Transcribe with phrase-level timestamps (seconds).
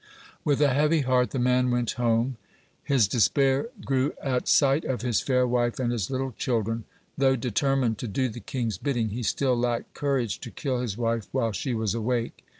[0.43, 2.37] With a heavy heart the man went home.
[2.83, 6.85] His despair grew at sight of his fair wife and his little children.
[7.19, 11.27] Though determined to do the king's bidding, he still lacked courage to kill his wife
[11.31, 12.43] while she was awake.